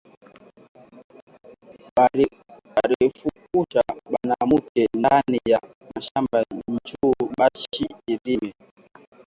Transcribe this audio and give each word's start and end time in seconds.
Barifukusha 2.73 3.81
banamuke 4.11 4.87
ndani 4.97 5.39
ya 5.49 5.59
mashamba 5.95 6.43
njuu 6.69 7.33
bashi 7.37 7.87
rime 8.25 8.53